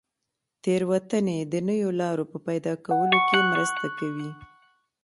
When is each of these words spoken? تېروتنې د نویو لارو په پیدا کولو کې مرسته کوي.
تېروتنې 0.63 1.37
د 1.51 1.53
نویو 1.67 1.89
لارو 1.99 2.23
په 2.31 2.37
پیدا 2.47 2.73
کولو 2.85 3.17
کې 3.27 3.37
مرسته 3.51 3.85
کوي. 3.97 4.29